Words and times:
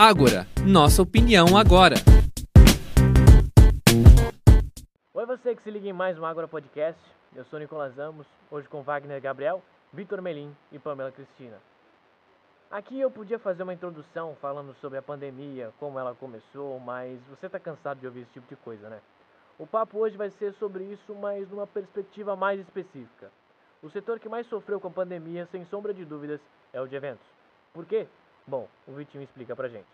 Ágora, 0.00 0.46
nossa 0.64 1.02
opinião 1.02 1.56
agora. 1.56 1.96
Oi 5.12 5.26
você 5.26 5.56
que 5.56 5.62
se 5.64 5.72
liga 5.72 5.88
em 5.88 5.92
mais 5.92 6.16
um 6.16 6.24
Ágora 6.24 6.46
Podcast. 6.46 7.02
Eu 7.34 7.44
sou 7.46 7.58
Nicolas 7.58 7.98
Amos, 7.98 8.24
hoje 8.48 8.68
com 8.68 8.80
Wagner 8.84 9.20
Gabriel, 9.20 9.60
Vitor 9.92 10.22
Melim 10.22 10.54
e 10.70 10.78
Pamela 10.78 11.10
Cristina. 11.10 11.56
Aqui 12.70 13.00
eu 13.00 13.10
podia 13.10 13.40
fazer 13.40 13.64
uma 13.64 13.74
introdução 13.74 14.36
falando 14.40 14.72
sobre 14.80 14.98
a 14.98 15.02
pandemia, 15.02 15.72
como 15.80 15.98
ela 15.98 16.14
começou, 16.14 16.78
mas 16.78 17.18
você 17.28 17.46
está 17.46 17.58
cansado 17.58 17.98
de 17.98 18.06
ouvir 18.06 18.20
esse 18.20 18.34
tipo 18.34 18.46
de 18.48 18.54
coisa, 18.54 18.88
né? 18.88 19.00
O 19.58 19.66
papo 19.66 19.98
hoje 19.98 20.16
vai 20.16 20.30
ser 20.38 20.54
sobre 20.60 20.84
isso, 20.84 21.12
mas 21.16 21.50
numa 21.50 21.66
perspectiva 21.66 22.36
mais 22.36 22.60
específica. 22.60 23.32
O 23.82 23.90
setor 23.90 24.20
que 24.20 24.28
mais 24.28 24.46
sofreu 24.46 24.78
com 24.78 24.86
a 24.86 24.92
pandemia, 24.92 25.48
sem 25.50 25.64
sombra 25.64 25.92
de 25.92 26.04
dúvidas, 26.04 26.40
é 26.72 26.80
o 26.80 26.86
de 26.86 26.94
eventos. 26.94 27.26
Por 27.74 27.84
quê? 27.84 28.06
Bom, 28.48 28.66
o 28.86 28.92
Vitinho 28.92 29.24
explica 29.24 29.54
pra 29.54 29.68
gente. 29.68 29.86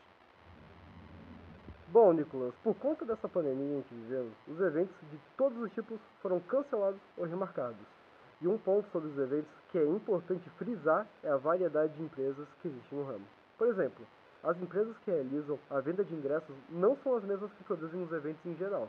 Bom, 1.89 2.13
Nicolas, 2.13 2.55
por 2.63 2.77
conta 2.77 3.05
dessa 3.05 3.29
pandemia 3.29 3.79
em 3.79 3.83
que 3.83 3.95
vivemos, 3.97 4.33
os 4.47 4.61
eventos 4.61 4.95
de 5.11 5.19
todos 5.37 5.59
os 5.59 5.73
tipos 5.73 5.99
foram 6.23 6.39
cancelados 6.39 7.01
ou 7.17 7.25
remarcados. 7.25 7.85
E 8.41 8.47
um 8.47 8.57
ponto 8.57 8.89
sobre 8.93 9.09
os 9.09 9.19
eventos 9.19 9.51
que 9.73 9.79
é 9.79 9.85
importante 9.85 10.49
frisar 10.51 11.05
é 11.25 11.31
a 11.31 11.37
variedade 11.37 11.95
de 11.95 12.03
empresas 12.05 12.47
que 12.63 12.69
existem 12.69 12.97
no 12.97 13.05
ramo. 13.05 13.27
Por 13.59 13.67
exemplo, 13.67 14.07
as 14.45 14.57
empresas 14.63 14.97
que 14.99 15.11
realizam 15.11 15.59
a 15.69 15.81
venda 15.81 16.05
de 16.05 16.15
ingressos 16.15 16.55
não 16.69 16.97
são 17.03 17.17
as 17.17 17.25
mesmas 17.25 17.53
que 17.55 17.65
produzem 17.65 18.05
os 18.05 18.13
eventos 18.13 18.47
em 18.47 18.55
geral. 18.55 18.89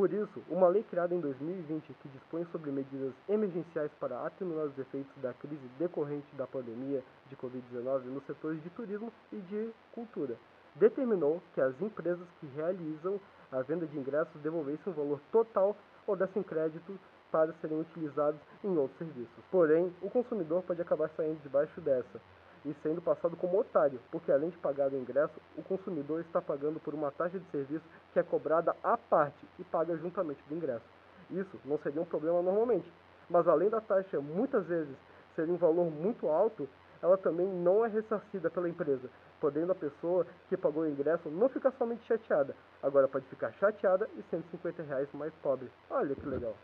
Por 0.00 0.10
isso, 0.14 0.42
uma 0.48 0.66
lei 0.66 0.82
criada 0.82 1.14
em 1.14 1.20
2020 1.20 1.92
que 2.00 2.08
dispõe 2.08 2.46
sobre 2.50 2.70
medidas 2.70 3.12
emergenciais 3.28 3.90
para 4.00 4.24
atenuar 4.24 4.64
os 4.64 4.78
efeitos 4.78 5.12
da 5.20 5.34
crise 5.34 5.68
decorrente 5.78 6.34
da 6.36 6.46
pandemia 6.46 7.04
de 7.28 7.36
Covid-19 7.36 8.04
nos 8.04 8.24
setores 8.24 8.62
de 8.62 8.70
turismo 8.70 9.12
e 9.30 9.36
de 9.36 9.70
cultura, 9.92 10.38
determinou 10.74 11.42
que 11.52 11.60
as 11.60 11.78
empresas 11.82 12.26
que 12.40 12.46
realizam 12.56 13.20
a 13.52 13.60
venda 13.60 13.86
de 13.86 13.98
ingressos 13.98 14.40
devolvessem 14.40 14.90
o 14.90 14.96
valor 14.96 15.20
total 15.30 15.76
ou 16.06 16.16
dessem 16.16 16.42
crédito 16.42 16.98
para 17.30 17.52
serem 17.60 17.80
utilizados 17.82 18.40
em 18.64 18.74
outros 18.78 18.96
serviços. 18.96 19.44
Porém, 19.50 19.92
o 20.00 20.08
consumidor 20.08 20.62
pode 20.62 20.80
acabar 20.80 21.10
saindo 21.10 21.42
debaixo 21.42 21.78
dessa 21.78 22.18
e 22.64 22.74
sendo 22.82 23.00
passado 23.00 23.36
como 23.36 23.58
otário, 23.58 24.00
porque 24.10 24.30
além 24.30 24.50
de 24.50 24.58
pagar 24.58 24.92
o 24.92 24.96
ingresso, 24.96 25.34
o 25.56 25.62
consumidor 25.62 26.20
está 26.20 26.40
pagando 26.42 26.78
por 26.80 26.94
uma 26.94 27.10
taxa 27.10 27.38
de 27.38 27.50
serviço 27.50 27.84
que 28.12 28.18
é 28.18 28.22
cobrada 28.22 28.76
à 28.82 28.96
parte 28.96 29.46
e 29.58 29.64
paga 29.64 29.96
juntamente 29.96 30.42
do 30.48 30.54
ingresso. 30.54 30.84
Isso 31.30 31.58
não 31.64 31.78
seria 31.78 32.02
um 32.02 32.04
problema 32.06 32.42
normalmente, 32.42 32.90
mas 33.28 33.46
além 33.48 33.70
da 33.70 33.80
taxa 33.80 34.20
muitas 34.20 34.66
vezes 34.66 34.94
ser 35.34 35.48
um 35.48 35.56
valor 35.56 35.90
muito 35.90 36.28
alto, 36.28 36.68
ela 37.02 37.16
também 37.16 37.46
não 37.46 37.84
é 37.84 37.88
ressarcida 37.88 38.50
pela 38.50 38.68
empresa, 38.68 39.08
podendo 39.40 39.72
a 39.72 39.74
pessoa 39.74 40.26
que 40.48 40.56
pagou 40.56 40.82
o 40.82 40.88
ingresso 40.88 41.30
não 41.30 41.48
ficar 41.48 41.72
somente 41.72 42.04
chateada, 42.04 42.54
agora 42.82 43.08
pode 43.08 43.24
ficar 43.26 43.52
chateada 43.52 44.08
e 44.16 44.22
150 44.30 44.82
reais 44.82 45.08
mais 45.14 45.32
pobre. 45.42 45.70
Olha 45.88 46.14
que 46.14 46.26
legal. 46.26 46.54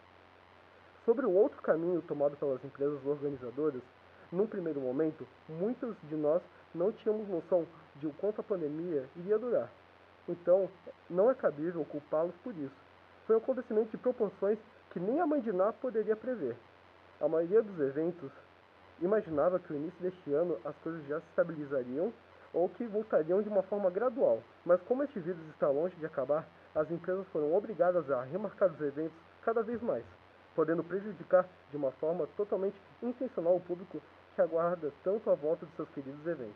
Sobre 1.07 1.25
o 1.25 1.33
outro 1.33 1.63
caminho 1.63 2.03
tomado 2.03 2.37
pelas 2.37 2.63
empresas 2.65 2.99
organizadoras, 3.07 3.81
num 4.33 4.47
primeiro 4.47 4.81
momento, 4.81 5.27
muitos 5.49 5.97
de 6.05 6.17
nós 6.17 6.43
não 6.75 6.91
tínhamos 6.93 7.29
noção 7.29 7.67
de 7.97 8.07
o 8.07 8.13
quanto 8.15 8.41
a 8.41 8.45
pandemia 8.45 9.05
iria 9.17 9.39
durar. 9.39 9.71
Então, 10.29 10.69
não 11.09 11.31
é 11.31 11.35
cabível 11.35 11.85
culpá-los 11.85 12.35
por 12.43 12.55
isso. 12.57 12.75
Foi 13.27 13.37
um 13.37 13.39
acontecimento 13.39 13.91
de 13.91 13.97
proporções 13.97 14.59
que 14.91 15.01
nem 15.01 15.21
a 15.21 15.27
mãe 15.27 15.41
de 15.41 15.53
Ná 15.53 15.73
poderia 15.73 16.17
prever. 16.17 16.57
A 17.21 17.29
maioria 17.29 17.63
dos 17.63 17.79
eventos 17.81 18.31
imaginava 19.01 19.59
que 19.59 19.73
no 19.73 19.79
início 19.79 20.01
deste 20.01 20.33
ano 20.33 20.59
as 20.65 20.77
coisas 20.79 21.07
já 21.07 21.21
se 21.21 21.27
estabilizariam 21.29 22.13
ou 22.53 22.69
que 22.69 22.85
voltariam 22.87 23.43
de 23.43 23.49
uma 23.49 23.63
forma 23.63 23.91
gradual. 23.91 24.43
Mas 24.65 24.81
como 24.83 25.03
este 25.03 25.21
vírus 25.21 25.47
está 25.51 25.69
longe 25.69 25.95
de 25.97 26.07
acabar, 26.07 26.47
as 26.75 26.91
empresas 26.91 27.27
foram 27.29 27.55
obrigadas 27.55 28.11
a 28.11 28.23
remarcar 28.23 28.71
os 28.73 28.81
eventos 28.81 29.17
cada 29.43 29.63
vez 29.63 29.81
mais 29.83 30.05
podendo 30.57 30.83
prejudicar 30.83 31.47
de 31.71 31.77
uma 31.77 31.93
forma 31.93 32.27
totalmente 32.35 32.81
intencional 33.03 33.57
o 33.57 33.61
público 33.61 34.01
que 34.37 34.43
aguarda 34.43 34.93
tanto 35.03 35.31
a 35.31 35.35
volta 35.35 35.65
de 35.65 35.73
seus 35.73 35.89
queridos 35.89 36.25
eventos. 36.27 36.55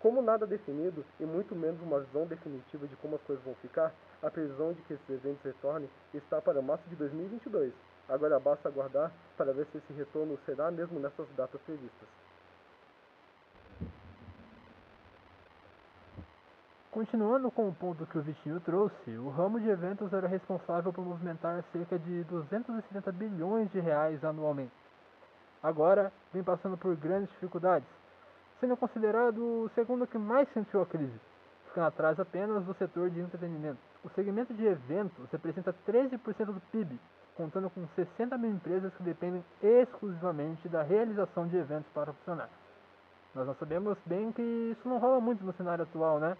Como 0.00 0.20
nada 0.20 0.46
definido 0.46 1.02
e 1.18 1.24
muito 1.24 1.56
menos 1.56 1.80
uma 1.80 1.98
visão 1.98 2.26
definitiva 2.26 2.86
de 2.86 2.94
como 2.96 3.16
as 3.16 3.22
coisas 3.22 3.42
vão 3.42 3.54
ficar, 3.54 3.90
a 4.22 4.30
previsão 4.30 4.74
de 4.74 4.82
que 4.82 4.92
esses 4.92 5.08
eventos 5.08 5.42
retornem 5.42 5.88
está 6.12 6.42
para 6.42 6.60
março 6.60 6.86
de 6.90 6.96
2022. 6.96 7.72
Agora 8.06 8.38
basta 8.38 8.68
aguardar 8.68 9.10
para 9.34 9.54
ver 9.54 9.66
se 9.72 9.78
esse 9.78 9.92
retorno 9.94 10.38
será 10.44 10.70
mesmo 10.70 11.00
nessas 11.00 11.26
datas 11.34 11.60
previstas. 11.62 12.08
Continuando 16.90 17.50
com 17.50 17.68
o 17.68 17.74
ponto 17.74 18.06
que 18.06 18.18
o 18.18 18.22
Vitinho 18.22 18.60
trouxe, 18.60 19.10
o 19.16 19.30
ramo 19.30 19.58
de 19.58 19.68
eventos 19.68 20.12
era 20.12 20.28
responsável 20.28 20.92
por 20.92 21.04
movimentar 21.04 21.64
cerca 21.72 21.98
de 21.98 22.22
270 22.24 23.10
bilhões 23.10 23.72
de 23.72 23.80
reais 23.80 24.22
anualmente. 24.22 24.83
Agora, 25.64 26.12
vem 26.30 26.42
passando 26.42 26.76
por 26.76 26.94
grandes 26.94 27.30
dificuldades, 27.30 27.88
sendo 28.60 28.76
considerado 28.76 29.38
o 29.38 29.70
segundo 29.74 30.06
que 30.06 30.18
mais 30.18 30.46
sentiu 30.52 30.82
a 30.82 30.86
crise, 30.86 31.18
ficando 31.68 31.86
atrás 31.86 32.20
apenas 32.20 32.62
do 32.64 32.74
setor 32.74 33.08
de 33.08 33.18
entretenimento. 33.18 33.78
O 34.04 34.10
segmento 34.10 34.52
de 34.52 34.66
eventos 34.66 35.26
representa 35.32 35.74
13% 35.88 36.20
do 36.52 36.60
PIB, 36.70 37.00
contando 37.34 37.70
com 37.70 37.88
60 37.96 38.36
mil 38.36 38.50
empresas 38.50 38.92
que 38.92 39.02
dependem 39.02 39.42
exclusivamente 39.62 40.68
da 40.68 40.82
realização 40.82 41.48
de 41.48 41.56
eventos 41.56 41.90
para 41.94 42.12
funcionar. 42.12 42.50
Nós 43.34 43.58
sabemos 43.58 43.96
bem 44.04 44.32
que 44.32 44.42
isso 44.42 44.86
não 44.86 44.98
rola 44.98 45.18
muito 45.18 45.42
no 45.42 45.54
cenário 45.54 45.84
atual, 45.84 46.20
né? 46.20 46.36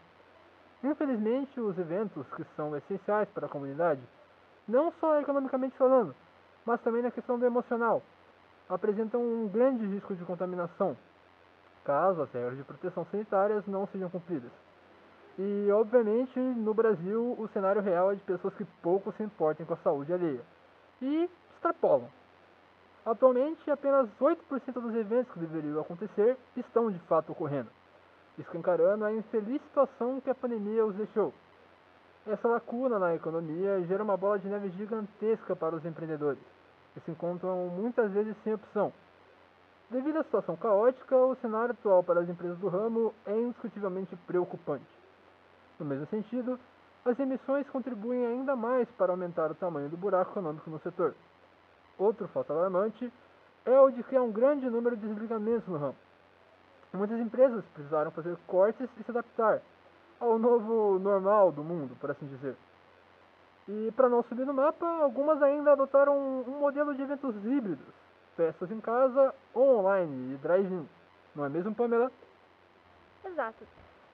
Infelizmente, 0.83 1.59
os 1.59 1.79
eventos 1.79 2.27
que 2.37 2.45
são 2.57 2.77
essenciais 2.77 3.29
para 3.31 3.47
a 3.47 3.49
comunidade, 3.49 4.03
não 4.69 4.93
só 5.01 5.19
economicamente 5.19 5.79
falando, 5.79 6.15
mas 6.67 6.79
também 6.83 7.01
na 7.01 7.11
questão 7.11 7.39
do 7.39 7.47
emocional, 7.47 8.03
apresentam 8.69 9.21
um 9.21 9.49
grande 9.49 9.87
risco 9.87 10.15
de 10.15 10.25
contaminação, 10.25 10.97
caso 11.85 12.23
as 12.23 12.33
regras 12.33 12.57
de 12.57 12.65
proteção 12.65 13.07
sanitárias 13.11 13.67
não 13.67 13.87
sejam 13.89 14.11
cumpridas. 14.11 14.51
E, 15.39 15.69
obviamente, 15.73 16.39
no 16.39 16.73
Brasil, 16.73 17.35
o 17.39 17.49
cenário 17.49 17.83
real 17.83 18.13
é 18.13 18.15
de 18.15 18.23
pessoas 18.23 18.55
que 18.55 18.65
pouco 18.83 19.13
se 19.13 19.23
importam 19.23 19.67
com 19.67 19.75
a 19.75 19.79
saúde 19.79 20.13
alheia 20.13 20.43
e 21.03 21.29
extrapolam. 21.55 22.09
Atualmente, 23.05 23.71
apenas 23.71 24.09
8% 24.21 24.73
dos 24.75 24.95
eventos 24.95 25.33
que 25.33 25.41
deveriam 25.41 25.81
acontecer 25.81 26.39
estão 26.57 26.91
de 26.91 26.99
fato 27.01 27.33
ocorrendo 27.33 27.69
escancarando 28.39 29.05
a 29.05 29.13
infeliz 29.13 29.63
situação 29.63 30.21
que 30.21 30.31
a 30.31 30.35
pandemia 30.35 30.85
os 30.85 30.95
deixou. 30.97 31.33
Essa 32.27 32.49
lacuna 32.49 32.99
na 32.99 33.15
economia 33.15 33.83
gera 33.83 34.03
uma 34.03 34.17
bola 34.17 34.39
de 34.39 34.49
neve 34.49 34.71
gigantesca 34.71 35.55
para 35.55 35.77
os 35.77 35.85
empreendedores, 35.85 36.43
que 36.95 37.01
se 37.01 37.11
encontram 37.11 37.67
muitas 37.69 38.11
vezes 38.13 38.35
sem 38.45 38.55
opção. 38.55 38.93
Devido 39.91 40.19
à 40.19 40.25
situação 40.25 40.57
caótica, 40.57 41.17
o 41.17 41.35
cenário 41.37 41.73
atual 41.73 42.03
para 42.03 42.21
as 42.21 42.29
empresas 42.29 42.57
do 42.59 42.69
ramo 42.69 43.13
é 43.27 43.39
indiscutivelmente 43.39 44.17
preocupante. 44.27 44.87
No 45.79 45.85
mesmo 45.85 46.07
sentido, 46.07 46.59
as 47.05 47.19
emissões 47.19 47.69
contribuem 47.69 48.25
ainda 48.25 48.57
mais 48.57 48.89
para 48.93 49.13
aumentar 49.13 49.51
o 49.51 49.55
tamanho 49.55 49.91
do 49.91 49.97
buraco 49.97 50.31
econômico 50.31 50.71
no 50.71 50.79
setor. 50.79 51.15
Outro 51.99 52.27
fato 52.29 52.53
alarmante 52.53 53.13
é 53.67 53.79
o 53.79 53.91
de 53.91 54.03
que 54.05 54.17
há 54.17 54.23
um 54.23 54.33
grande 54.33 54.69
número 54.71 54.97
de 54.97 55.07
desligamentos 55.07 55.69
no 55.69 55.77
ramo. 55.77 55.97
Muitas 56.93 57.19
empresas 57.21 57.65
precisaram 57.75 58.11
fazer 58.13 58.37
cortes 58.47 58.89
e 58.99 59.03
se 59.03 59.11
adaptar 59.11 59.61
ao 60.21 60.39
novo 60.39 60.99
normal 60.99 61.51
do 61.51 61.63
mundo, 61.63 61.97
por 62.01 62.11
assim 62.11 62.27
dizer. 62.27 62.57
E 63.67 63.93
para 63.93 64.09
não 64.09 64.23
subir 64.25 64.45
no 64.45 64.53
mapa, 64.53 64.87
algumas 65.03 65.43
ainda 65.43 65.73
adotaram 65.73 66.17
um 66.47 66.59
modelo 66.59 66.95
de 66.95 67.03
eventos 67.03 67.35
híbridos, 67.45 67.95
festas 68.37 68.71
em 68.71 68.81
casa 68.81 69.35
ou 69.55 69.79
online 69.79 70.35
e 70.35 70.37
drive-in. 70.37 70.87
Não 71.35 71.45
é 71.47 71.49
mesmo, 71.49 71.75
Pamela? 71.75 72.13
Exato. 73.25 73.67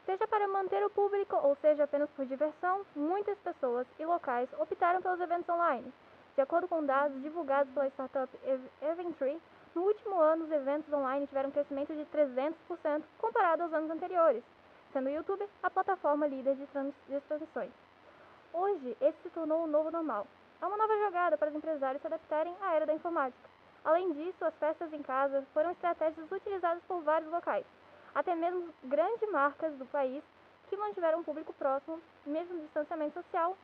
Seja 0.06 0.26
para 0.26 0.46
manter 0.48 0.84
o 0.84 0.90
público 0.90 1.36
ou 1.36 1.56
seja 1.56 1.84
apenas 1.84 2.08
por 2.10 2.24
diversão, 2.26 2.82
muitas 2.94 3.36
pessoas 3.38 3.86
e 3.98 4.04
locais 4.04 4.48
optaram 4.58 5.02
pelos 5.02 5.20
eventos 5.20 5.48
online. 5.48 5.92
De 6.36 6.40
acordo 6.40 6.68
com 6.68 6.84
dados 6.84 7.20
divulgados 7.20 7.72
pela 7.74 7.88
startup 7.88 8.28
Eventry, 8.80 9.40
no 9.74 9.82
último 9.82 10.20
ano, 10.20 10.44
os 10.44 10.50
eventos 10.50 10.92
online 10.92 11.26
tiveram 11.26 11.48
um 11.48 11.52
crescimento 11.52 11.94
de 11.94 12.04
300% 12.06 13.02
comparado 13.18 13.64
aos 13.64 13.72
anos 13.72 13.90
anteriores, 13.90 14.42
sendo 14.92 15.06
o 15.06 15.10
YouTube 15.10 15.46
a 15.62 15.70
plataforma 15.70 16.26
líder 16.26 16.56
de, 16.56 16.66
trans 16.68 16.94
de 17.08 17.20
transmissões. 17.22 17.70
Hoje, 18.52 18.96
esse 19.00 19.22
se 19.22 19.30
tornou 19.30 19.64
o 19.64 19.66
novo 19.66 19.90
normal. 19.90 20.26
É 20.60 20.66
uma 20.66 20.76
nova 20.76 20.96
jogada 20.98 21.38
para 21.38 21.50
os 21.50 21.54
empresários 21.54 22.00
se 22.00 22.06
adaptarem 22.06 22.54
à 22.60 22.74
era 22.74 22.84
da 22.84 22.94
informática. 22.94 23.48
Além 23.84 24.12
disso, 24.12 24.44
as 24.44 24.54
festas 24.56 24.92
em 24.92 25.02
casa 25.02 25.46
foram 25.54 25.70
estratégias 25.70 26.30
utilizadas 26.30 26.82
por 26.84 27.00
vários 27.02 27.30
locais, 27.30 27.64
até 28.14 28.34
mesmo 28.34 28.68
grandes 28.84 29.30
marcas 29.30 29.72
do 29.76 29.86
país 29.86 30.22
que 30.68 30.76
mantiveram 30.76 31.20
um 31.20 31.24
público 31.24 31.52
próximo, 31.54 32.00
mesmo 32.26 32.54
no 32.54 32.62
distanciamento 32.62 33.14
social, 33.14 33.56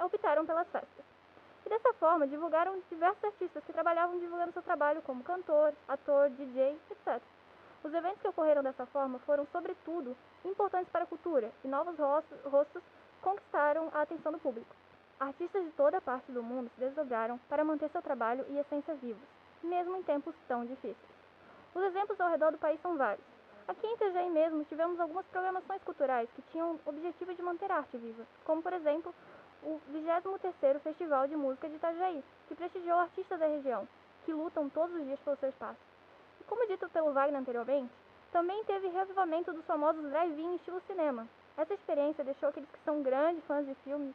optaram 0.00 0.46
pelas 0.46 0.68
festas. 0.68 1.04
E 1.64 1.68
dessa 1.68 1.92
forma, 1.94 2.28
divulgaram 2.28 2.80
diversos 2.88 3.24
artistas 3.24 3.64
que 3.64 3.72
trabalhavam 3.72 4.20
divulgando 4.20 4.52
seu 4.52 4.62
trabalho 4.62 5.02
como 5.02 5.24
cantor, 5.24 5.74
ator, 5.88 6.30
DJ, 6.30 6.78
etc. 6.90 7.20
Os 7.82 7.92
eventos 7.92 8.20
que 8.20 8.28
ocorreram 8.28 8.62
dessa 8.62 8.86
forma 8.86 9.18
foram, 9.20 9.46
sobretudo, 9.50 10.16
importantes 10.44 10.90
para 10.90 11.04
a 11.04 11.06
cultura 11.06 11.50
e 11.64 11.68
novos 11.68 11.96
rostos 11.98 12.82
conquistaram 13.26 13.90
a 13.92 14.02
atenção 14.02 14.30
do 14.30 14.38
público. 14.38 14.72
Artistas 15.18 15.64
de 15.64 15.72
toda 15.72 16.00
parte 16.00 16.30
do 16.30 16.44
mundo 16.44 16.70
se 16.72 16.78
desdobraram 16.78 17.40
para 17.48 17.64
manter 17.64 17.90
seu 17.90 18.00
trabalho 18.00 18.46
e 18.48 18.56
essência 18.56 18.94
vivos, 18.94 19.28
mesmo 19.64 19.96
em 19.96 20.02
tempos 20.04 20.32
tão 20.46 20.64
difíceis. 20.64 20.96
Os 21.74 21.82
exemplos 21.82 22.20
ao 22.20 22.30
redor 22.30 22.52
do 22.52 22.58
país 22.58 22.80
são 22.80 22.96
vários. 22.96 23.26
Aqui 23.66 23.84
em 23.84 23.94
Itajaí 23.94 24.30
mesmo 24.30 24.64
tivemos 24.66 25.00
algumas 25.00 25.26
programações 25.26 25.82
culturais 25.82 26.28
que 26.36 26.42
tinham 26.52 26.78
o 26.86 26.88
objetivo 26.88 27.34
de 27.34 27.42
manter 27.42 27.68
a 27.72 27.78
arte 27.78 27.98
viva, 27.98 28.24
como 28.44 28.62
por 28.62 28.72
exemplo 28.72 29.12
o 29.64 29.80
23º 29.92 30.78
Festival 30.78 31.26
de 31.26 31.34
Música 31.34 31.68
de 31.68 31.74
Itajaí, 31.74 32.22
que 32.46 32.54
prestigiou 32.54 33.00
artistas 33.00 33.40
da 33.40 33.46
região, 33.48 33.88
que 34.24 34.32
lutam 34.32 34.68
todos 34.68 34.94
os 34.94 35.04
dias 35.04 35.18
pelo 35.18 35.36
seu 35.38 35.48
espaço. 35.48 35.80
E 36.40 36.44
como 36.44 36.64
dito 36.68 36.88
pelo 36.90 37.12
Wagner 37.12 37.40
anteriormente, 37.40 37.92
também 38.30 38.62
teve 38.66 38.86
reavivamento 38.86 39.52
dos 39.52 39.64
famosos 39.64 40.08
drive-in 40.10 40.54
estilo 40.54 40.80
cinema. 40.86 41.26
Essa 41.56 41.72
experiência 41.72 42.22
deixou 42.22 42.50
aqueles 42.50 42.70
que 42.70 42.84
são 42.84 43.02
grandes 43.02 43.42
fãs 43.44 43.66
de 43.66 43.74
filmes 43.76 44.14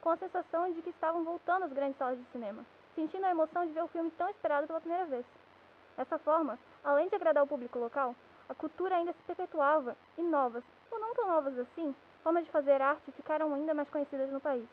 com 0.00 0.08
a 0.08 0.16
sensação 0.16 0.72
de 0.72 0.80
que 0.80 0.88
estavam 0.88 1.22
voltando 1.22 1.64
às 1.64 1.72
grandes 1.72 1.98
salas 1.98 2.18
de 2.18 2.24
cinema, 2.32 2.64
sentindo 2.94 3.26
a 3.26 3.30
emoção 3.30 3.66
de 3.66 3.72
ver 3.72 3.82
o 3.82 3.88
filme 3.88 4.10
tão 4.12 4.28
esperado 4.30 4.66
pela 4.66 4.80
primeira 4.80 5.04
vez. 5.04 5.26
Dessa 5.98 6.18
forma, 6.18 6.58
além 6.82 7.08
de 7.08 7.14
agradar 7.14 7.44
o 7.44 7.46
público 7.46 7.78
local, 7.78 8.14
a 8.48 8.54
cultura 8.54 8.96
ainda 8.96 9.12
se 9.12 9.22
perpetuava 9.24 9.94
e 10.16 10.22
novas, 10.22 10.64
ou 10.90 10.98
não 10.98 11.14
tão 11.14 11.28
novas 11.28 11.58
assim, 11.58 11.94
formas 12.22 12.46
de 12.46 12.50
fazer 12.50 12.80
arte 12.80 13.12
ficaram 13.12 13.52
ainda 13.52 13.74
mais 13.74 13.90
conhecidas 13.90 14.30
no 14.30 14.40
país. 14.40 14.66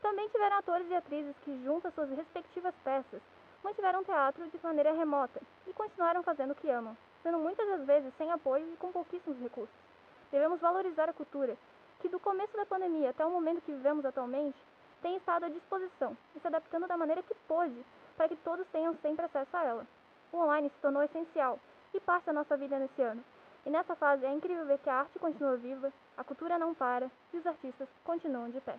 Também 0.00 0.28
tiveram 0.30 0.56
atores 0.56 0.88
e 0.88 0.94
atrizes 0.94 1.36
que, 1.44 1.62
junto 1.64 1.86
às 1.86 1.94
suas 1.94 2.08
respectivas 2.10 2.74
peças, 2.82 3.20
mantiveram 3.62 4.02
teatro 4.04 4.48
de 4.48 4.58
maneira 4.62 4.92
remota 4.92 5.40
e 5.66 5.72
continuaram 5.74 6.22
fazendo 6.22 6.52
o 6.52 6.54
que 6.54 6.70
amam, 6.70 6.96
sendo 7.22 7.38
muitas 7.38 7.66
das 7.68 7.84
vezes 7.84 8.12
sem 8.16 8.30
apoio 8.30 8.72
e 8.72 8.76
com 8.78 8.90
pouquíssimos 8.90 9.38
recursos. 9.38 9.91
Devemos 10.32 10.60
valorizar 10.60 11.10
a 11.10 11.12
cultura, 11.12 11.56
que 12.00 12.08
do 12.08 12.18
começo 12.18 12.56
da 12.56 12.64
pandemia 12.66 13.10
até 13.10 13.24
o 13.24 13.30
momento 13.30 13.60
que 13.60 13.70
vivemos 13.70 14.04
atualmente, 14.04 14.56
tem 15.02 15.16
estado 15.16 15.44
à 15.44 15.48
disposição 15.48 16.16
e 16.34 16.40
se 16.40 16.46
adaptando 16.46 16.88
da 16.88 16.96
maneira 16.96 17.22
que 17.22 17.34
pôde 17.46 17.84
para 18.16 18.28
que 18.28 18.36
todos 18.36 18.66
tenham 18.68 18.96
sempre 19.02 19.26
acesso 19.26 19.54
a 19.56 19.64
ela. 19.64 19.86
O 20.32 20.38
online 20.38 20.70
se 20.70 20.80
tornou 20.80 21.02
essencial 21.02 21.60
e 21.92 22.00
parte 22.00 22.24
da 22.24 22.32
nossa 22.32 22.56
vida 22.56 22.78
nesse 22.78 23.02
ano. 23.02 23.22
E 23.66 23.70
nessa 23.70 23.94
fase 23.94 24.24
é 24.24 24.32
incrível 24.32 24.64
ver 24.64 24.78
que 24.78 24.88
a 24.88 25.00
arte 25.00 25.18
continua 25.18 25.56
viva, 25.56 25.92
a 26.16 26.24
cultura 26.24 26.58
não 26.58 26.74
para 26.74 27.10
e 27.32 27.36
os 27.36 27.46
artistas 27.46 27.88
continuam 28.02 28.48
de 28.50 28.60
pé. 28.60 28.76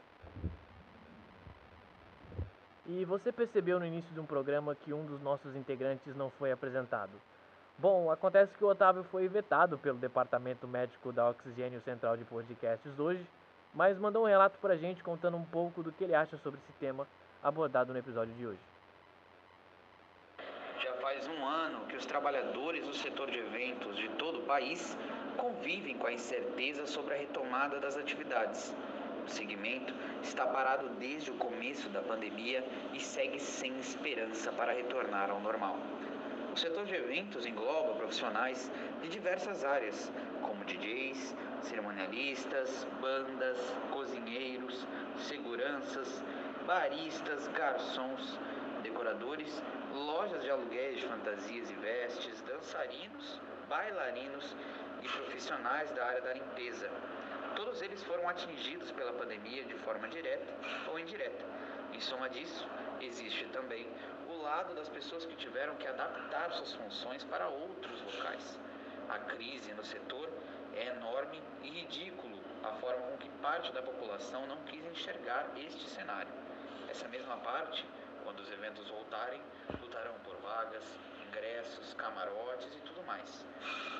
E 2.86 3.06
você 3.06 3.32
percebeu 3.32 3.80
no 3.80 3.86
início 3.86 4.12
de 4.14 4.20
um 4.20 4.26
programa 4.26 4.76
que 4.76 4.92
um 4.92 5.06
dos 5.06 5.22
nossos 5.22 5.56
integrantes 5.56 6.16
não 6.16 6.30
foi 6.32 6.52
apresentado. 6.52 7.12
Bom, 7.78 8.12
acontece 8.12 8.56
que 8.56 8.64
o 8.64 8.68
Otávio 8.68 9.04
foi 9.06 9.28
vetado 9.28 9.78
pelo 9.78 9.98
Departamento 9.98 10.68
Médico 10.68 11.12
da 11.12 11.30
Oxigênio 11.30 11.82
Central 11.82 12.16
de 12.16 12.24
Podcasts 12.24 13.00
hoje, 13.00 13.26
mas 13.74 13.98
mandou 13.98 14.24
um 14.24 14.28
relato 14.28 14.60
pra 14.60 14.78
gente 14.78 15.04
contando 15.04 15.36
um 15.36 15.44
pouco 15.44 15.82
do 15.82 15.92
que 15.92 16.04
ele 16.04 16.14
acha 16.14 16.38
sobre 16.38 16.60
esse 16.60 16.72
tema 16.80 17.08
abordado 17.42 17.92
no 17.92 18.00
episódio 18.00 18.34
de 18.36 18.46
hoje. 18.46 18.60
Já 20.80 20.94
faz 20.96 21.28
um 21.28 21.46
ano 21.46 21.86
que 21.88 21.96
os 21.96 22.06
trabalhadores 22.06 22.86
do 22.86 22.94
setor 22.94 23.30
de 23.32 23.40
eventos 23.40 23.96
de 23.98 24.08
todo 24.10 24.40
o 24.40 24.44
país 24.44 24.96
convivem 25.36 25.98
com 25.98 26.08
a 26.08 26.14
incerteza 26.14 26.86
sobre 26.86 27.16
a 27.16 27.18
retomada 27.18 27.80
das 27.80 27.98
atividades. 27.98 28.74
O 29.26 29.30
segmento 29.30 29.94
está 30.22 30.46
parado 30.46 30.90
desde 31.00 31.32
o 31.32 31.36
começo 31.36 31.90
da 31.90 32.02
pandemia 32.02 32.64
e 32.94 33.00
segue 33.00 33.40
sem 33.40 33.80
esperança 33.80 34.52
para 34.52 34.74
retornar 34.74 35.32
ao 35.32 35.40
normal. 35.40 35.78
O 36.54 36.56
setor 36.56 36.86
de 36.86 36.94
eventos 36.94 37.48
engloba 37.48 37.96
profissionais 37.96 38.70
de 39.02 39.10
diversas 39.10 39.66
áreas, 39.66 40.12
como 40.40 40.64
DJs, 40.66 41.36
cerimonialistas, 41.64 42.86
bandas, 43.02 43.58
cozinheiros, 43.92 44.86
seguranças, 45.18 46.22
baristas, 46.68 47.48
garçons, 47.48 48.38
decoradores, 48.84 49.64
lojas 49.96 50.44
de 50.44 50.52
aluguéis 50.52 51.00
de 51.00 51.08
fantasias 51.08 51.72
e 51.72 51.74
vestes, 51.74 52.40
dançarinos, 52.44 53.42
bailarinos 53.68 54.56
e 55.02 55.08
profissionais 55.08 55.90
da 55.90 56.06
área 56.06 56.22
da 56.22 56.34
limpeza, 56.34 56.88
Todos 57.56 57.82
eles 57.84 58.04
foram 58.04 58.28
atingidos 58.28 58.92
pela 58.92 59.14
pandemia 59.14 59.64
de 59.64 59.76
forma 59.76 60.08
direta 60.08 60.54
ou 60.90 61.00
indireta. 61.00 61.46
Soma 62.04 62.30
disso, 62.30 62.68
existe 63.00 63.46
também 63.54 63.88
o 64.28 64.42
lado 64.42 64.76
das 64.76 64.90
pessoas 64.90 65.26
que 65.26 65.38
tiveram 65.38 65.74
que 65.78 65.88
adaptar 65.88 66.52
suas 66.52 66.74
funções 66.74 67.24
para 67.24 67.48
outros 67.48 68.02
locais. 68.02 68.60
A 69.08 69.20
crise 69.20 69.74
no 69.74 69.86
setor 69.86 70.30
é 70.76 70.88
enorme 70.88 71.42
e 71.62 71.70
ridículo 71.70 72.38
a 72.62 72.74
forma 72.74 73.08
com 73.08 73.18
que 73.18 73.30
parte 73.42 73.72
da 73.72 73.82
população 73.82 74.46
não 74.48 74.58
quis 74.66 74.86
enxergar 74.86 75.48
este 75.56 75.90
cenário. 75.90 76.34
Essa 76.90 77.08
mesma 77.08 77.38
parte, 77.38 77.86
quando 78.26 78.42
os 78.42 78.52
eventos 78.52 78.86
voltarem, 78.90 79.42
lutarão 79.82 80.16
por 80.26 80.36
vagas, 80.42 80.84
ingressos, 81.26 81.94
camarotes 81.94 82.76
e 82.76 82.82
tudo 82.82 83.02
mais. 83.04 83.46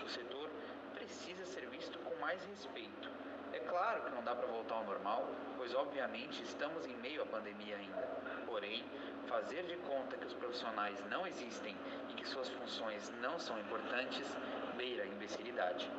O 0.06 0.10
setor 0.10 0.50
precisa 0.94 1.46
ser 1.46 1.70
visto 1.70 1.98
com 2.00 2.14
mais 2.20 2.44
respeito 2.48 3.10
é 3.54 3.60
claro 3.60 4.02
que 4.02 4.12
não 4.12 4.24
dá 4.24 4.36
para 4.36 4.48
voltar 4.48 4.76
ao 4.76 4.84
normal, 4.84 5.28
pois 5.58 5.74
obviamente 5.76 6.42
estamos 6.44 6.86
em 6.86 6.96
meio 6.98 7.22
à 7.22 7.26
pandemia 7.26 7.78
ainda. 7.78 8.08
Porém, 8.48 8.84
fazer 9.28 9.64
de 9.64 9.78
conta 9.78 10.18
que 10.18 10.26
os 10.26 10.34
profissionais 10.34 11.00
não 11.10 11.26
existem 11.26 11.76
e 12.10 12.14
que 12.14 12.28
suas 12.28 12.50
funções 12.50 13.12
não 13.22 13.40
são 13.40 13.58
importantes 13.60 14.28
beira 14.76 15.04
a 15.04 15.08
imbecilidade. 15.08 15.90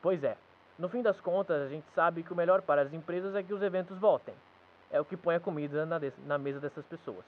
Pois 0.00 0.22
é, 0.22 0.36
no 0.78 0.88
fim 0.88 1.02
das 1.02 1.20
contas, 1.20 1.62
a 1.62 1.68
gente 1.68 1.86
sabe 1.94 2.22
que 2.22 2.32
o 2.32 2.36
melhor 2.36 2.62
para 2.62 2.82
as 2.82 2.92
empresas 2.92 3.34
é 3.34 3.42
que 3.42 3.52
os 3.52 3.62
eventos 3.62 3.98
voltem. 3.98 4.34
É 4.90 5.00
o 5.00 5.04
que 5.04 5.16
põe 5.16 5.34
a 5.34 5.40
comida 5.40 5.84
na, 5.84 5.98
na 6.24 6.38
mesa 6.38 6.60
dessas 6.60 6.84
pessoas. 6.86 7.24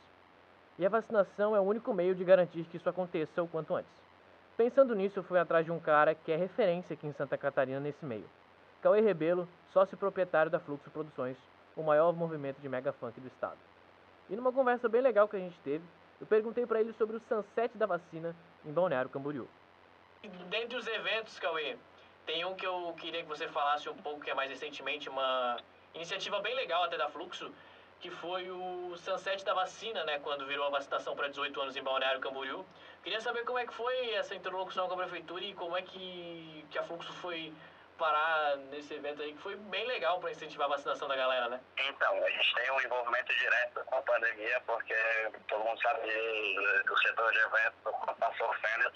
E 0.79 0.87
a 0.87 0.89
vacinação 0.89 1.57
é 1.57 1.61
o 1.61 1.65
único 1.65 1.93
meio 1.93 2.15
de 2.15 2.25
garantir 2.25 2.65
que 2.65 2.77
isso 2.77 2.89
aconteça 2.89 3.43
o 3.43 3.49
quanto 3.49 3.75
antes. 3.75 3.91
Pensando 4.61 4.95
nisso, 4.95 5.19
eu 5.19 5.23
fui 5.23 5.39
atrás 5.39 5.65
de 5.65 5.73
um 5.73 5.81
cara 5.81 6.15
que 6.15 6.31
é 6.31 6.37
referência 6.37 6.93
aqui 6.93 7.07
em 7.07 7.15
Santa 7.15 7.39
Catarina 7.39 7.81
nesse 7.81 8.05
meio. 8.05 8.29
Cauê 8.83 9.01
Rebelo, 9.01 9.49
sócio 9.73 9.97
proprietário 9.97 10.51
da 10.51 10.61
Fluxo 10.61 10.91
Produções, 10.91 11.39
o 11.75 11.83
maior 11.83 12.13
movimento 12.13 12.61
de 12.61 12.69
mega 12.69 12.93
funk 12.93 13.19
do 13.19 13.29
estado. 13.29 13.57
E 14.29 14.37
numa 14.37 14.53
conversa 14.53 14.87
bem 14.87 15.01
legal 15.01 15.27
que 15.27 15.37
a 15.37 15.39
gente 15.39 15.59
teve, 15.61 15.83
eu 16.21 16.27
perguntei 16.27 16.67
para 16.67 16.79
ele 16.79 16.93
sobre 16.93 17.17
o 17.17 17.21
sunset 17.21 17.75
da 17.79 17.87
vacina 17.87 18.37
em 18.63 18.71
Balneário 18.71 19.09
Camboriú. 19.09 19.49
Dentre 20.51 20.77
os 20.77 20.87
eventos, 20.87 21.39
Cauê, 21.39 21.79
tem 22.27 22.45
um 22.45 22.55
que 22.55 22.67
eu 22.67 22.95
queria 22.99 23.23
que 23.23 23.29
você 23.31 23.49
falasse 23.49 23.89
um 23.89 23.97
pouco, 23.97 24.21
que 24.21 24.31
é 24.31 24.35
mais 24.35 24.51
recentemente 24.51 25.09
uma 25.09 25.57
iniciativa 25.95 26.39
bem 26.41 26.55
legal 26.55 26.83
até 26.83 26.99
da 26.99 27.09
Fluxo, 27.09 27.51
que 28.01 28.11
foi 28.11 28.51
o 28.51 28.97
sunset 28.97 29.45
da 29.45 29.55
vacina, 29.55 30.03
né, 30.05 30.19
quando 30.21 30.47
virou 30.47 30.67
a 30.67 30.71
vacinação 30.71 31.15
para 31.15 31.29
18 31.29 31.61
anos 31.61 31.77
em 31.77 31.83
Balneário 31.83 32.21
Camboriú. 32.21 32.65
Queria 33.03 33.21
saber 33.21 33.45
como 33.45 33.59
é 33.59 33.67
que 33.67 33.75
foi 33.75 34.15
essa 34.15 34.35
interlocução 34.35 34.89
com 34.89 34.95
a 34.95 34.99
prefeitura 34.99 35.45
e 35.45 35.55
como 35.55 35.77
é 35.77 35.83
que, 35.83 36.65
que 36.71 36.79
a 36.79 36.83
Fluxo 36.83 37.13
foi 37.15 37.53
parar 37.99 38.57
nesse 38.71 38.95
evento 38.95 39.21
aí, 39.21 39.35
que 39.35 39.43
foi 39.43 39.55
bem 39.57 39.87
legal 39.87 40.19
para 40.21 40.31
incentivar 40.31 40.67
a 40.67 40.71
vacinação 40.71 41.07
da 41.07 41.15
galera, 41.15 41.51
né? 41.51 41.61
Então, 41.77 42.25
a 42.25 42.31
gente 42.31 42.55
tem 42.55 42.71
um 42.73 42.81
envolvimento 42.81 43.35
direto 43.35 43.85
com 43.85 43.97
a 43.97 44.03
pandemia, 44.03 44.63
porque 44.67 44.97
todo 45.49 45.63
mundo 45.63 45.81
sabe 45.83 46.01
do 46.87 46.99
setor 46.99 47.31
de 47.31 47.39
eventos 47.39 48.11
está 48.11 48.33
sofrendo. 48.39 48.91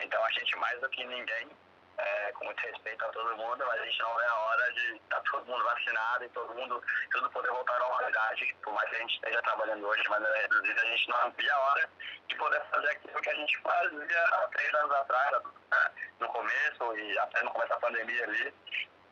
Então, 0.00 0.22
a 0.22 0.30
gente, 0.32 0.54
mais 0.56 0.78
do 0.78 0.90
que 0.90 1.02
ninguém, 1.06 1.48
é, 1.96 2.32
com 2.32 2.44
muito 2.44 2.60
respeito 2.60 3.04
a 3.04 3.08
todo 3.08 3.36
mundo, 3.36 3.64
mas 3.66 3.80
a 3.80 3.84
gente 3.84 3.98
não 4.00 4.14
vê 4.14 4.24
a 4.24 4.34
hora 4.34 4.72
de 4.72 4.96
estar 4.96 5.16
tá 5.16 5.30
todo 5.30 5.46
mundo 5.46 5.64
vacinado 5.64 6.24
e 6.24 6.28
todo 6.28 6.54
mundo, 6.54 6.82
tudo 7.12 7.30
poder 7.70 7.70
voltar 7.70 7.76
à 7.76 7.78
normalidade. 7.78 8.56
Por 8.62 8.72
mais 8.72 8.90
que 8.90 8.96
a 8.96 8.98
gente 9.00 9.14
esteja 9.14 9.42
trabalhando 9.42 9.86
hoje 9.86 10.02
de 10.02 10.08
maneira 10.08 10.36
reduzida, 10.36 10.80
a 10.80 10.86
gente 10.86 11.08
não 11.08 11.30
vê 11.32 11.50
a 11.50 11.58
hora 11.58 11.90
de 12.28 12.36
poder 12.36 12.62
fazer 12.70 12.88
aquilo 12.88 13.20
que 13.20 13.30
a 13.30 13.34
gente 13.34 13.58
fazia 13.58 14.24
há 14.24 14.48
três 14.48 14.74
anos 14.74 14.92
atrás, 14.92 15.42
né, 15.70 15.90
no 16.20 16.28
começo 16.28 16.96
e 16.96 17.18
até 17.18 17.42
no 17.42 17.50
começo 17.50 17.70
da 17.70 17.80
pandemia 17.80 18.24
ali. 18.24 18.54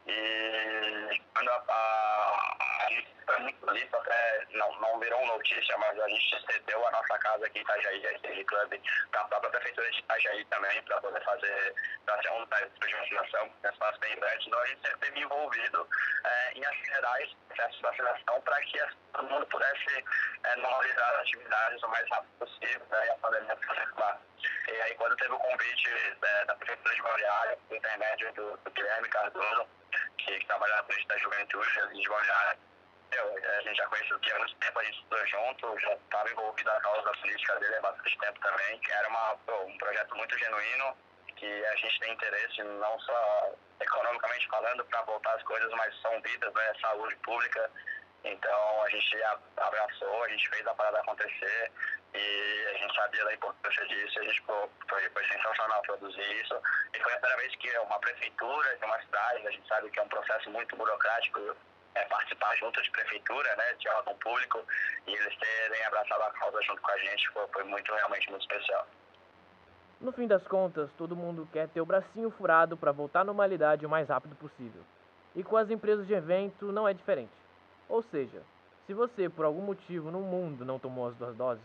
E 0.07 1.21
quando 1.35 1.51
a, 1.51 1.65
a, 1.69 2.57
a 2.87 2.91
gente 2.91 3.09
foi 3.27 3.39
muito 3.41 3.67
bonito, 3.67 3.95
até 3.95 4.47
não, 4.53 4.81
não 4.81 4.99
virou 4.99 5.27
notícia, 5.27 5.77
mas 5.77 6.01
a 6.01 6.09
gente 6.09 6.47
cedeu 6.51 6.87
a 6.87 6.91
nossa 6.91 7.19
casa 7.19 7.45
aqui 7.45 7.59
em 7.59 7.63
Itajaí, 7.63 8.07
a 8.07 8.13
Stage 8.13 8.45
Club, 8.45 8.81
a 9.13 9.25
própria 9.25 9.51
prefeitura 9.51 9.91
de 9.91 9.99
Itajaí 9.99 10.45
também, 10.47 10.83
para 10.85 11.01
poder 11.03 11.23
fazer, 11.23 11.75
para 12.07 12.23
ser 12.23 12.31
um 12.31 12.47
teste 12.47 12.81
de 12.81 12.95
vacinação, 12.95 13.51
um 13.63 13.69
espaço 13.69 14.01
bem 14.01 14.17
grande. 14.17 14.47
Então 14.47 14.61
a 14.61 14.67
gente 14.67 14.81
sempre 14.81 14.95
esteve 14.95 15.21
envolvido 15.21 15.89
é, 16.25 16.53
em 16.55 16.65
acelerar 16.65 17.23
esse 17.23 17.37
processo 17.59 17.77
de 17.77 17.83
vacinação 17.83 18.41
para 18.43 18.61
que 18.63 18.79
todo 19.13 19.29
mundo 19.29 19.47
pudesse 19.47 20.05
é, 20.45 20.57
normalizar 20.57 21.15
as 21.15 21.21
atividades 21.21 21.83
o 21.83 21.89
mais 21.89 22.09
rápido 22.09 22.31
possível 22.39 22.87
né, 22.91 23.07
e 23.07 23.11
a 23.11 23.15
pandemia 23.17 23.53
acabar. 23.53 24.21
E 24.69 24.81
aí 24.83 24.95
quando 24.95 25.17
teve 25.17 25.33
o 25.33 25.39
convite 25.39 25.89
é, 26.23 26.45
da 26.45 26.55
prefeitura 26.55 26.95
de 26.95 27.03
Balneário, 27.03 27.59
por 27.69 27.77
intermédio 27.77 28.33
do, 28.35 28.57
do 28.59 28.71
Guilherme 28.71 29.09
Cardoso, 29.09 29.67
que, 30.19 30.39
que 30.39 30.47
trabalha 30.47 30.77
na 30.77 30.85
frente 30.85 31.09
da 31.09 31.19
juventude 31.19 31.69
de 32.01 32.09
Balneário, 32.09 32.61
entendeu? 33.07 33.35
A 33.59 33.61
gente 33.63 33.77
já 33.77 33.87
conhece 33.89 34.15
o 34.15 34.19
Gui 34.21 34.33
há 34.33 34.39
muito 34.39 34.57
tempo, 34.57 34.79
a 34.79 34.85
gente 34.85 34.97
estudou 34.97 35.27
junto, 35.27 35.81
já 35.81 35.95
estava 35.95 36.31
envolvido 36.31 36.71
na 36.71 36.81
causa 36.81 37.13
política 37.21 37.57
dele 37.57 37.75
há 37.77 37.81
bastante 37.81 38.19
tempo 38.19 38.41
também, 38.41 38.79
que 38.79 38.93
era 38.93 39.09
uma, 39.09 39.33
um 39.65 39.79
projeto 39.79 40.17
muito 40.17 40.39
genuíno, 40.39 40.97
que 41.39 41.67
a 41.67 41.77
gente 41.77 42.01
tem 42.01 42.13
interesse 42.13 42.63
não 42.63 42.99
só 43.01 43.53
economicamente 43.81 44.49
falando 44.49 44.85
para 44.87 45.03
voltar 45.03 45.35
as 45.35 45.43
coisas, 45.45 45.71
mas 45.73 46.01
são 46.01 46.21
vidas, 46.21 46.53
né, 46.53 46.73
saúde 46.81 47.15
pública. 47.17 47.71
Então 48.25 48.83
a 48.83 48.91
gente 48.91 49.23
abraçou, 49.57 50.25
a 50.25 50.29
gente 50.29 50.49
fez 50.49 50.67
a 50.67 50.75
parada 50.75 50.99
acontecer 50.99 51.71
e 52.15 52.67
a 52.75 52.79
gente 52.79 52.95
sabia 52.95 53.25
da 53.25 53.35
importância 53.35 53.87
disso, 53.87 54.19
a 54.19 54.25
gente 54.25 54.43
foi, 54.43 55.09
foi 55.11 55.29
sensacional 55.29 55.81
produzir 55.83 56.43
isso. 56.43 56.61
E 56.95 57.01
foi 57.01 57.13
a 57.13 57.19
primeira 57.19 57.43
vez 57.43 57.55
que 57.57 57.79
uma 57.79 57.99
prefeitura 58.01 58.77
de 58.77 58.85
uma 58.85 59.01
cidade, 59.01 59.47
a 59.47 59.51
gente 59.51 59.69
sabe 59.69 59.91
que 59.91 60.01
é 60.01 60.03
um 60.03 60.09
processo 60.09 60.51
muito 60.51 60.77
burocrático, 60.77 61.57
é, 61.95 62.05
participar 62.07 62.57
junto 62.57 62.83
de 62.83 62.91
prefeitura, 62.91 63.57
né, 63.57 63.73
de 63.75 63.89
órgão 63.89 64.15
público, 64.19 64.65
e 65.07 65.15
eles 65.15 65.37
terem 65.37 65.85
abraçado 65.85 66.23
a 66.23 66.31
causa 66.33 66.61
junto 66.63 66.83
com 66.83 66.91
a 66.91 66.99
gente 66.99 67.29
foi, 67.31 67.47
foi 67.49 67.65
muito, 67.65 67.95
realmente 67.95 68.29
muito 68.31 68.43
especial. 68.43 68.87
No 70.01 70.13
fim 70.13 70.29
das 70.29 70.47
contas, 70.47 70.89
todo 70.97 71.17
mundo 71.17 71.49
quer 71.53 71.67
ter 71.69 71.81
o 71.81 71.87
bracinho 71.87 72.31
furado 72.31 72.77
para 72.77 72.93
voltar 72.93 73.23
à 73.23 73.25
normalidade 73.25 73.85
o 73.85 73.91
mais 73.91 74.09
rápido 74.09 74.37
possível. 74.37 74.81
E 75.35 75.43
com 75.43 75.57
as 75.57 75.71
empresas 75.71 76.07
de 76.07 76.15
evento 76.15 76.71
não 76.71 76.87
é 76.87 76.95
diferente. 76.95 77.33
Ou 77.89 78.01
seja, 78.03 78.41
se 78.87 78.95
você 78.95 79.29
por 79.29 79.45
algum 79.45 79.63
motivo 79.63 80.13
no 80.13 80.21
mundo 80.21 80.65
não 80.65 80.79
tomou 80.79 81.09
as 81.09 81.17
duas 81.17 81.35
doses, 81.37 81.65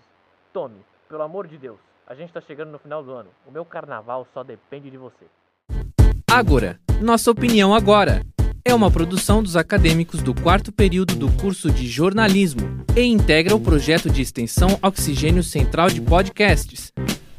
tome, 0.52 0.80
pelo 1.08 1.22
amor 1.22 1.46
de 1.46 1.60
Deus. 1.60 1.78
A 2.08 2.16
gente 2.16 2.30
está 2.30 2.42
chegando 2.42 2.72
no 2.72 2.80
final 2.80 3.04
do 3.04 3.12
ano. 3.12 3.30
O 3.46 3.52
meu 3.52 3.64
carnaval 3.64 4.28
só 4.34 4.44
depende 4.44 4.90
de 4.90 4.98
você. 4.98 5.26
Agora, 6.30 6.80
nossa 7.00 7.30
opinião 7.30 7.74
agora. 7.74 8.24
É 8.66 8.74
uma 8.74 8.90
produção 8.90 9.44
dos 9.44 9.56
acadêmicos 9.56 10.24
do 10.24 10.34
quarto 10.34 10.72
período 10.72 11.16
do 11.16 11.32
curso 11.34 11.70
de 11.70 11.86
jornalismo 11.86 12.62
e 12.98 13.02
integra 13.02 13.54
o 13.54 13.60
projeto 13.60 14.10
de 14.10 14.22
extensão 14.22 14.70
Oxigênio 14.82 15.44
Central 15.44 15.90
de 15.90 16.02
Podcasts 16.02 16.92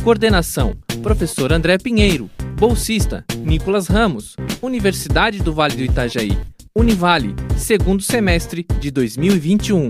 Coordenação: 0.04 0.76
Professor 1.02 1.50
André 1.50 1.78
Pinheiro. 1.78 2.30
Bolsista: 2.58 3.24
Nicolas 3.38 3.88
Ramos. 3.88 4.36
Universidade 4.60 5.42
do 5.42 5.50
Vale 5.50 5.76
do 5.76 5.82
Itajaí. 5.82 6.38
Univale, 6.76 7.34
segundo 7.56 8.02
semestre 8.02 8.66
de 8.78 8.90
2021. 8.90 9.88